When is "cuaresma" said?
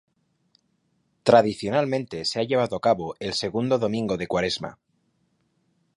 4.25-4.79